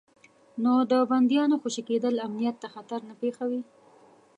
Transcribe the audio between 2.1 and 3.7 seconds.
امنیت ته خطر نه پېښوي.